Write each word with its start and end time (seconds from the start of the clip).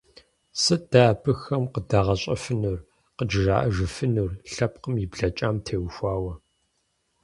Сыт 0.61 0.83
дэ 0.91 1.01
абыхэм 1.11 1.63
къыдагъэщӀэфэнур, 1.73 2.77
къыджаӀэжыфынур 3.17 4.31
лъэпкъым 4.53 4.95
и 5.03 5.05
блэкӀам 5.11 5.55
теухуауэ? 5.65 6.33